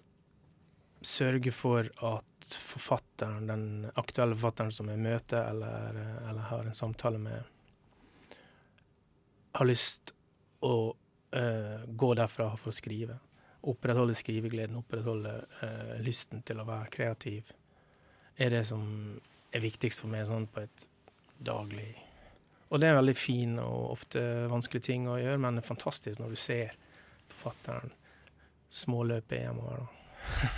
[1.06, 7.18] sørge for at forfatteren, den aktuelle forfatteren som jeg møter eller, eller har en samtale
[7.20, 7.42] med,
[9.56, 10.12] har lyst
[10.64, 13.18] å uh, gå derfra for å skrive.
[13.66, 17.52] Opprettholde skrivegleden, opprettholde uh, lysten til å være kreativ,
[18.36, 18.82] er det som
[19.52, 20.88] er viktigst for meg sånn på et
[21.36, 21.94] daglig
[22.68, 25.68] Og det er en veldig fin og ofte vanskelig ting å gjøre, men det er
[25.68, 26.72] fantastisk når du ser
[27.30, 27.92] forfatteren
[28.74, 29.86] småløpe hjemover.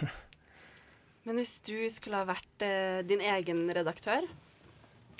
[1.28, 4.24] Men hvis du skulle ha vært eh, din egen redaktør,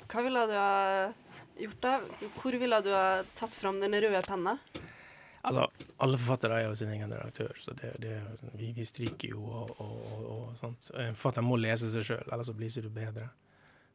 [0.09, 1.11] hva ville du ha
[1.63, 2.29] gjort det.
[2.37, 4.57] Hvor ville du ha tatt fram den røde penna?
[5.41, 5.69] Altså,
[6.03, 8.17] alle forfattere er jo sin egen redaktør, så det, det,
[8.59, 10.89] vi, vi stryker jo og, og, og, og sånt.
[10.99, 13.29] En forfatter må lese seg sjøl, ellers så blir ikke du bedre.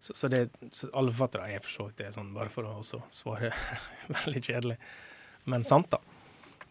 [0.00, 2.81] Så, så, det, så alle forfattere er for så vidt det, sånn, bare for å
[2.85, 3.53] svare
[4.16, 4.79] veldig kjedelig,
[5.53, 6.00] men sant, da.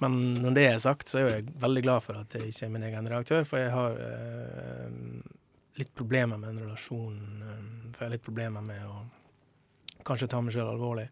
[0.01, 2.71] Men når det er sagt, så er jeg veldig glad for at jeg ikke er
[2.73, 4.95] min egen redaktør, for jeg har eh,
[5.79, 7.19] litt problemer med en relasjon.
[7.45, 7.61] Eh,
[7.93, 8.97] for jeg har litt problemer med å
[10.07, 11.07] kanskje ta meg sjøl alvorlig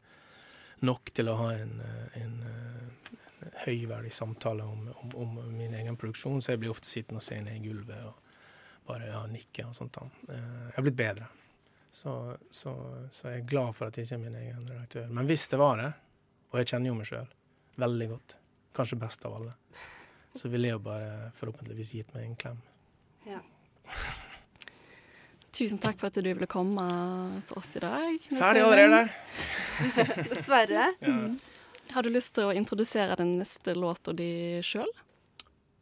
[0.88, 5.74] nok til å ha en, eh, en, eh, en høyverdig samtale om, om, om, min
[5.78, 8.18] egen produksjon, så jeg blir ofte sittende og se ned i gulvet og
[8.88, 9.94] bare ja, nikke og sånt.
[10.00, 10.34] da.
[10.34, 11.30] Eh, Jeg har blitt bedre.
[11.92, 12.74] Så, så,
[13.12, 15.10] så jeg er glad for at jeg ikke er min egen redaktør.
[15.12, 15.92] Men hvis det var det,
[16.52, 17.34] og jeg kjenner jo meg sjøl
[17.82, 18.36] veldig godt,
[18.78, 19.56] kanskje best av alle,
[20.34, 22.66] så ville jeg jo bare forhåpentligvis gitt meg en klem.
[23.28, 23.44] Ja.
[25.52, 26.84] Tusen takk for at du ville komme
[27.48, 28.28] til oss i dag.
[28.32, 29.02] Ferdig allerede.
[30.32, 30.92] Dessverre.
[31.04, 31.16] Ja.
[31.92, 34.88] Har du lyst til å introdusere den neste låta di sjøl?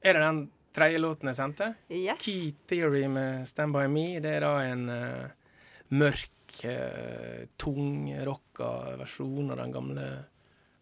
[0.01, 0.39] Er det den
[0.73, 1.67] tredje låten jeg sendte?
[1.93, 2.17] Yes.
[2.23, 4.07] Key Theory med Stand By Me.
[4.23, 5.53] Det er da en uh,
[5.93, 8.71] mørk, uh, tung rocka
[9.03, 10.09] versjon av den gamle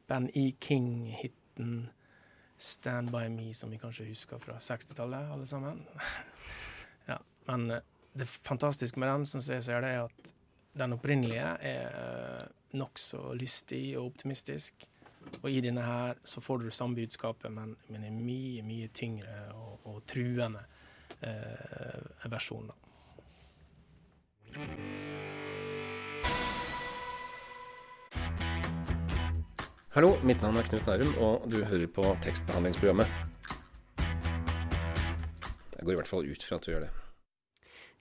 [0.07, 0.53] Ben E.
[0.63, 1.89] King-hiten
[2.57, 5.83] Stand By Me, som vi kanskje husker fra 60-tallet, alle sammen.
[7.11, 7.19] ja,
[7.51, 7.83] men eh,
[8.17, 10.33] det fantastiske med den, syns jeg ser det, er at
[10.77, 14.87] den opprinnelige er uh, nokså lystig og optimistisk.
[15.41, 19.49] Og i denne her så får du samme budskapet, men, men en mye, mye tyngre
[19.55, 20.61] og, og truende
[21.19, 22.69] eh, versjon.
[29.97, 33.11] Hallo, mitt navn er Knut Nærum, og du hører på tekstbehandlingsprogrammet.
[35.77, 37.06] Jeg går i hvert fall ut fra at du gjør det.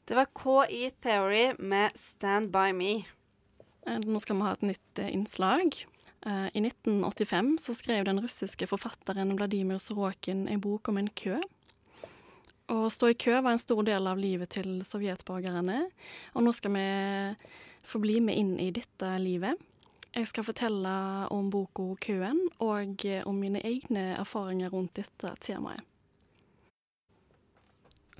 [0.07, 3.05] Det var KI Theory med Stand By Me.
[3.87, 5.81] Eh, Nå skal vi ha et nytt eh, innslag.
[6.23, 11.41] Eh, I 1985 så skrev den russiske forfatteren Vladimir Sorokin en bok om en kø.
[12.71, 15.81] Å stå i kø var en stor del av livet til sovjetborgerne,
[16.35, 16.87] og nå skal vi
[17.87, 19.59] få bli med inn i dette livet.
[20.15, 20.95] Jeg skal fortelle
[21.35, 25.83] om boka 'Køen', og om mine egne erfaringer rundt dette temaet.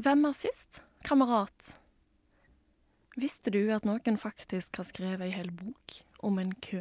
[0.03, 0.83] Hvem er sist?
[1.07, 1.77] Kamerat.
[3.17, 5.93] Visste du at noen faktisk har skrevet ei hel bok
[6.27, 6.81] om en kø?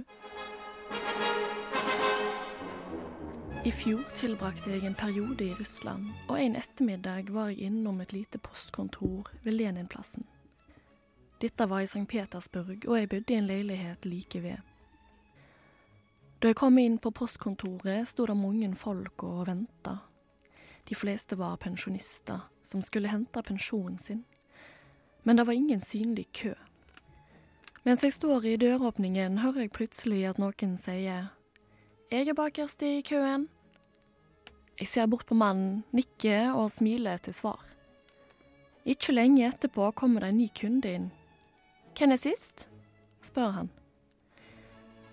[3.61, 8.15] I fjor tilbrakte jeg en periode i Russland, og en ettermiddag var jeg innom et
[8.17, 10.25] lite postkontor ved Leninplassen.
[11.37, 12.07] Dette var i St.
[12.09, 14.57] Petersburg, og jeg bodde i en leilighet like ved.
[16.41, 19.99] Da jeg kom inn på postkontoret, sto det mange folk og venta.
[20.85, 24.23] De fleste var pensjonister som skulle hente pensjonen sin.
[25.23, 26.53] Men det var ingen synlig kø.
[27.83, 31.29] Mens jeg står i døråpningen, hører jeg plutselig at noen sier
[32.11, 33.47] Jeg er bakerst i køen.
[34.79, 37.61] Jeg ser bort på mannen, nikker og smiler til svar.
[38.85, 41.07] Ikke lenge etterpå kommer det en ny kunde inn.
[41.97, 42.67] Hvem er sist?
[43.23, 43.69] spør han.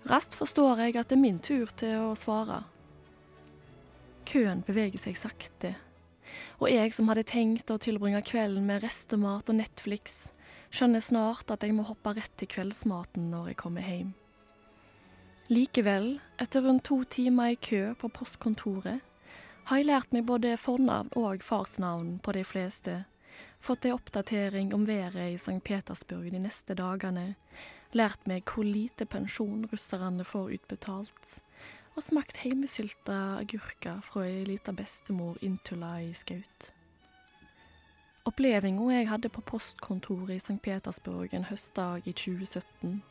[0.09, 2.63] Raskt forstår jeg at det er min tur til å svare.
[4.25, 5.73] Køen beveger seg sakte,
[6.61, 10.31] og jeg som hadde tenkt å tilbringe kvelden med restemat og Netflix,
[10.73, 14.13] skjønner snart at jeg må hoppe rett til kveldsmaten når jeg kommer hjem.
[15.51, 19.03] Likevel, etter rundt to timer i kø på postkontoret,
[19.67, 22.95] har jeg lært meg både fornavn og farsnavn på de fleste,
[23.63, 25.59] fått ei oppdatering om været i St.
[25.63, 27.33] Petersburg de neste dagene,
[27.95, 31.37] lært meg hvor lite pensjon russerne får utbetalt,
[31.93, 36.71] og smakt heimesylta agurker fra ei lita bestemor inntulla i skaut.
[38.25, 40.59] Opplevelsen jeg hadde på postkontoret i St.
[40.63, 43.01] Petersburg en høstdag i 2017,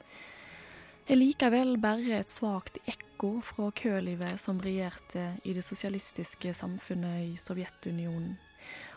[1.11, 7.37] er likevel bare et svakt ekko fra kølivet som regjerte i det sosialistiske samfunnet i
[7.37, 8.39] Sovjetunionen.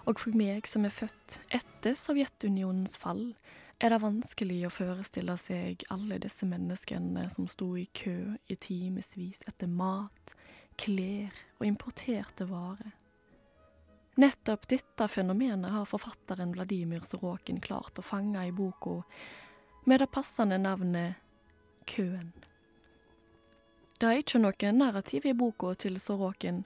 [0.06, 3.34] Og for meg som er født etter Sovjetunionens fall,
[3.80, 9.44] er det vanskelig å forestille seg alle disse menneskene som sto i kø i timevis
[9.50, 10.36] etter mat,
[10.80, 12.94] klær og importerte varer.
[14.16, 19.02] Nettopp dette fenomenet har forfatteren Vladimir Sorokin klart å fange i boka
[19.86, 21.20] med det passende navnet
[21.86, 22.32] Køen.
[24.00, 26.64] Det er ikke noe narrativ i boka til Sorokin,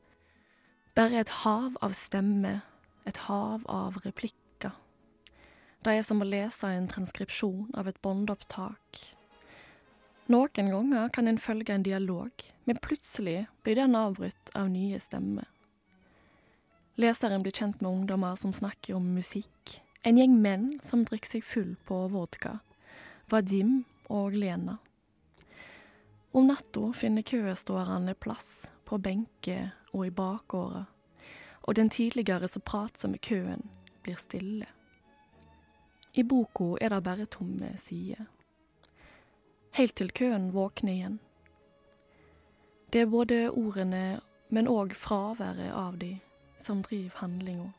[0.95, 2.61] bare et hav av stemmer,
[3.09, 4.38] et hav av replikker.
[5.79, 8.99] Det er som å lese en transkripsjon av et båndopptak.
[10.29, 12.31] Noen ganger kan en følge en dialog,
[12.67, 15.47] men plutselig blir den avbrutt av nye stemmer.
[16.99, 21.45] Leseren blir kjent med ungdommer som snakker om musikk, en gjeng menn som drikker seg
[21.47, 22.57] full på vodka,
[23.31, 24.77] Vadim og Lena.
[26.35, 30.91] Om natta finner køståerne plass på benker og i bakgårder,
[31.63, 33.63] og den tidligere så pratsomme køen
[34.03, 34.67] blir stille.
[36.19, 38.25] I boka er det bare tomme sider.
[39.77, 41.19] Helt til køen våkner igjen.
[42.91, 46.17] Det er både ordene, men òg fraværet av de,
[46.57, 47.69] som driver handlinga.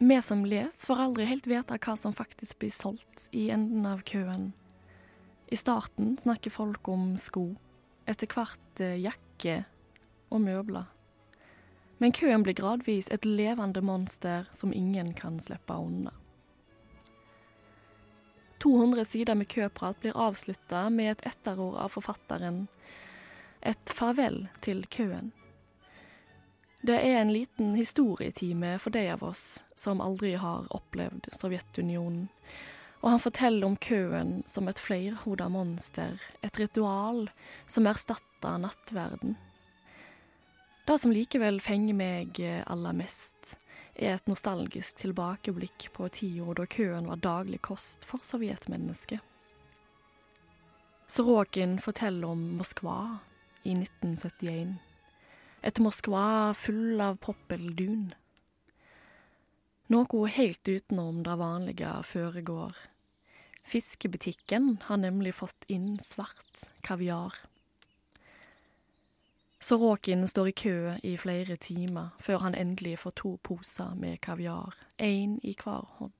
[0.00, 4.02] Vi som leser, får aldri helt vite hva som faktisk blir solgt i enden av
[4.08, 4.50] køen.
[5.46, 7.52] I starten snakker folk om sko,
[8.10, 9.62] etter hvert eh, jakke
[10.34, 10.90] og møbler.
[12.02, 16.12] Men køen blir gradvis et levende monster som ingen kan slippe unna.
[18.66, 22.64] 200 sider med køprat blir avslutta med et etterord av forfatteren.
[23.62, 25.28] Et farvel til køen.
[26.82, 32.24] Det er en liten historietime for de av oss som aldri har opplevd Sovjetunionen.
[33.04, 37.28] Og han forteller om køen som et flerhoda monster, et ritual
[37.70, 39.38] som erstatta nattverden.
[40.90, 43.60] Det som likevel fenger meg aller mest,
[43.96, 49.20] er et nostalgisk tilbakeblikk på tiår da køen var daglig kost for sovjetmennesket.
[51.08, 52.98] Sorokin forteller om Moskva
[53.62, 54.76] i 1971.
[55.62, 58.10] Et Moskva full av poppeldun.
[59.94, 62.74] Noe helt utenom det vanlige foregår.
[63.66, 67.38] Fiskebutikken har nemlig fått inn svart kaviar.
[69.66, 74.76] Sorokin står i kø i flere timer før han endelig får to poser med kaviar,
[75.02, 76.12] én i hver hånd.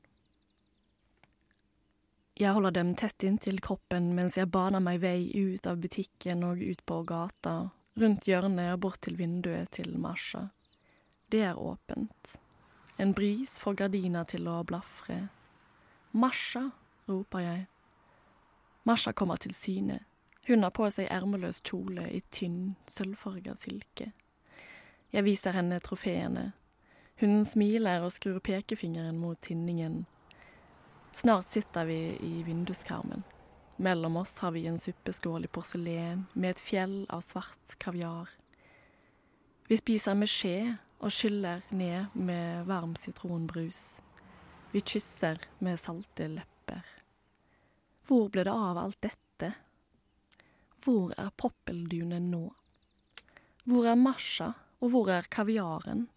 [2.34, 6.58] Jeg holder dem tett inntil kroppen mens jeg baner meg vei ut av butikken og
[6.58, 7.54] ut på gata,
[7.94, 10.48] rundt hjørnet og bort til vinduet til Masha.
[11.30, 12.34] Det er åpent.
[12.98, 15.20] En bris får gardina til å blafre.
[16.10, 16.64] Masha,
[17.06, 17.64] roper jeg.
[18.90, 20.02] Masha kommer til syne.
[20.46, 24.12] Hun har på seg ermeløs kjole i tynn, sølvfarga silke.
[25.10, 26.52] Jeg viser henne trofeene.
[27.18, 30.04] Hun smiler og skrur pekefingeren mot tinningen.
[31.16, 33.24] Snart sitter vi i vinduskarmen.
[33.76, 38.30] Mellom oss har vi en suppeskål i porselen med et fjell av svart kaviar.
[39.66, 43.98] Vi spiser med skje og skyller ned med varm sitronbrus.
[44.70, 46.84] Vi kysser med salte lepper.
[48.06, 49.25] Hvor ble det av alt dette?
[50.85, 52.45] Hvor er poppeldunen nå?
[53.63, 56.07] Hvor er Masha, og hvor er kaviaren?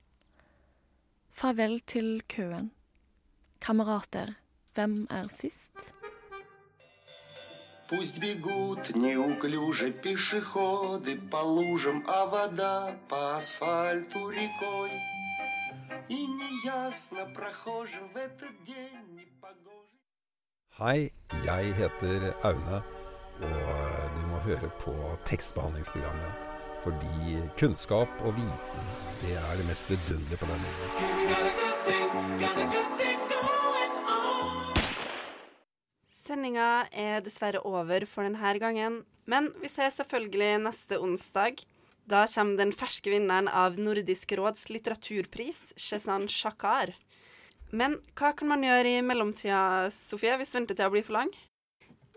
[1.30, 2.72] Farvel til køen.
[3.60, 4.34] Kamerater,
[4.74, 5.92] hvem er sist?
[7.88, 14.90] Пусть бегут неуклюже пешеходы по лужам, а вода по асфальту рекой.
[16.08, 20.00] И неясно прохожим в этот день непогожий.
[20.78, 21.12] Hei,
[21.44, 22.82] jeg heter Aune,
[23.41, 24.93] og du må høre på
[25.29, 26.33] tekstbehandlingsprogrammet.
[26.83, 28.83] Fordi kunnskap og viten,
[29.21, 31.09] det er det mest vidunderlige på denne jorden.
[36.13, 41.53] Sendinga er dessverre over for denne gangen, men vi ses selvfølgelig neste onsdag.
[42.09, 46.95] Da kommer den ferske vinneren av Nordisk råds litteraturpris, Sheznan Shakar.
[47.69, 51.29] Men hva kan man gjøre i mellomtida, Sofie, hvis ventetida blir for lang?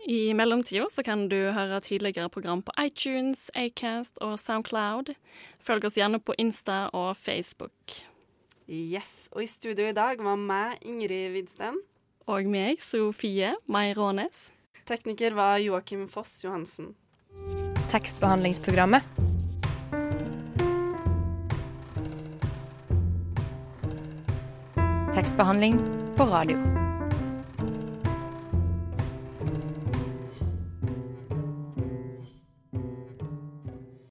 [0.05, 5.13] I mellomtida så kan du høre tidligere program på iTunes, Acast og Soundcloud.
[5.63, 8.03] Følg oss gjerne på Insta og Facebook.
[8.67, 9.29] Yes.
[9.31, 11.79] Og i studio i dag var meg, Ingrid Widsten.
[12.27, 14.49] Og meg, Sofie Meirånes.
[14.87, 16.95] Tekniker var Joakim Foss Johansen.
[17.91, 19.07] Tekstbehandlingsprogrammet.
[25.15, 25.79] Tekstbehandling
[26.17, 26.82] på radio.